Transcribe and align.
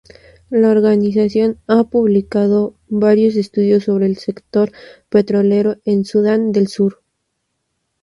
La 0.49 0.71
organización 0.71 1.59
ha 1.67 1.83
publicado 1.83 2.73
varios 2.89 3.35
estudios 3.35 3.83
sobre 3.83 4.07
el 4.07 4.17
sector 4.17 4.71
petrolero 5.09 5.77
en 5.85 6.05
Sudán 6.05 6.51
del 6.51 6.67
Sur. 6.69 7.03